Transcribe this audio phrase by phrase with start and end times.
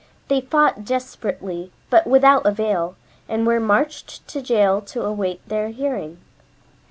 [0.29, 2.95] They fought desperately, but without avail,
[3.29, 6.17] and were marched to jail to await their hearing.